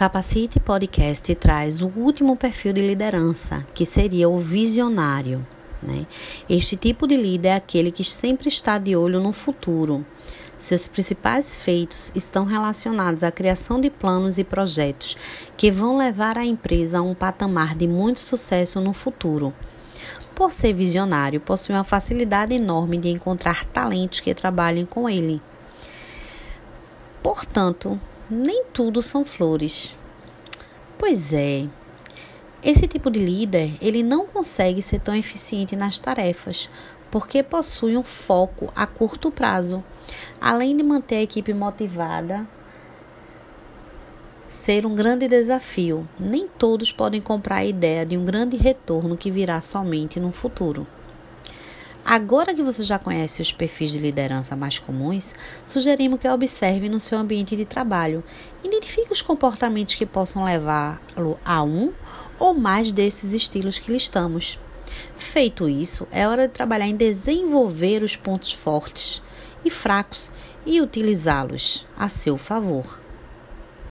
Capacite 0.00 0.58
Podcast 0.58 1.34
traz 1.34 1.82
o 1.82 1.92
último 1.94 2.34
perfil 2.34 2.72
de 2.72 2.80
liderança, 2.80 3.66
que 3.74 3.84
seria 3.84 4.30
o 4.30 4.38
visionário. 4.38 5.46
Né? 5.82 6.06
Este 6.48 6.74
tipo 6.74 7.06
de 7.06 7.18
líder 7.18 7.48
é 7.48 7.54
aquele 7.56 7.92
que 7.92 8.02
sempre 8.02 8.48
está 8.48 8.78
de 8.78 8.96
olho 8.96 9.20
no 9.20 9.30
futuro. 9.34 10.02
Seus 10.56 10.88
principais 10.88 11.54
feitos 11.54 12.10
estão 12.14 12.46
relacionados 12.46 13.22
à 13.22 13.30
criação 13.30 13.78
de 13.78 13.90
planos 13.90 14.38
e 14.38 14.42
projetos 14.42 15.18
que 15.54 15.70
vão 15.70 15.98
levar 15.98 16.38
a 16.38 16.46
empresa 16.46 17.00
a 17.00 17.02
um 17.02 17.14
patamar 17.14 17.76
de 17.76 17.86
muito 17.86 18.20
sucesso 18.20 18.80
no 18.80 18.94
futuro. 18.94 19.52
Por 20.34 20.50
ser 20.50 20.72
visionário, 20.72 21.42
possui 21.42 21.74
uma 21.74 21.84
facilidade 21.84 22.54
enorme 22.54 22.96
de 22.96 23.10
encontrar 23.10 23.66
talentos 23.66 24.20
que 24.20 24.34
trabalhem 24.34 24.86
com 24.86 25.10
ele. 25.10 25.42
Portanto, 27.22 28.00
nem 28.30 28.64
tudo 28.72 29.02
são 29.02 29.24
flores. 29.24 29.96
Pois 30.96 31.32
é, 31.32 31.66
esse 32.62 32.86
tipo 32.86 33.10
de 33.10 33.18
líder, 33.18 33.72
ele 33.80 34.02
não 34.02 34.26
consegue 34.26 34.82
ser 34.82 35.00
tão 35.00 35.14
eficiente 35.14 35.74
nas 35.74 35.98
tarefas, 35.98 36.68
porque 37.10 37.42
possui 37.42 37.96
um 37.96 38.04
foco 38.04 38.70
a 38.76 38.86
curto 38.86 39.30
prazo. 39.30 39.82
Além 40.40 40.76
de 40.76 40.84
manter 40.84 41.16
a 41.16 41.22
equipe 41.22 41.54
motivada, 41.54 42.46
ser 44.48 44.84
um 44.84 44.94
grande 44.94 45.26
desafio. 45.26 46.06
Nem 46.18 46.46
todos 46.46 46.92
podem 46.92 47.20
comprar 47.20 47.56
a 47.56 47.64
ideia 47.64 48.04
de 48.04 48.18
um 48.18 48.24
grande 48.24 48.56
retorno 48.56 49.16
que 49.16 49.30
virá 49.30 49.60
somente 49.60 50.20
no 50.20 50.32
futuro. 50.32 50.86
Agora 52.10 52.52
que 52.52 52.60
você 52.64 52.82
já 52.82 52.98
conhece 52.98 53.40
os 53.40 53.52
perfis 53.52 53.92
de 53.92 54.00
liderança 54.00 54.56
mais 54.56 54.80
comuns, 54.80 55.32
sugerimos 55.64 56.18
que 56.18 56.26
observe 56.26 56.88
no 56.88 56.98
seu 56.98 57.16
ambiente 57.16 57.54
de 57.54 57.64
trabalho. 57.64 58.24
Identifique 58.64 59.12
os 59.12 59.22
comportamentos 59.22 59.94
que 59.94 60.04
possam 60.04 60.42
levá-lo 60.42 61.38
a 61.44 61.62
um 61.62 61.92
ou 62.36 62.52
mais 62.52 62.90
desses 62.90 63.32
estilos 63.32 63.78
que 63.78 63.92
listamos. 63.92 64.58
Feito 65.16 65.68
isso, 65.68 66.04
é 66.10 66.26
hora 66.26 66.48
de 66.48 66.54
trabalhar 66.54 66.88
em 66.88 66.96
desenvolver 66.96 68.02
os 68.02 68.16
pontos 68.16 68.52
fortes 68.52 69.22
e 69.64 69.70
fracos 69.70 70.32
e 70.66 70.80
utilizá-los 70.80 71.86
a 71.96 72.08
seu 72.08 72.36
favor. 72.36 73.00